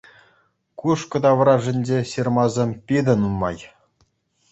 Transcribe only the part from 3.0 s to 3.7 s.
нумай.